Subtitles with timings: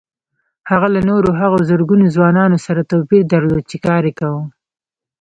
[0.69, 4.43] هغه له نورو هغو زرګونه ځوانانو سره توپير درلود چې کار يې کاوه.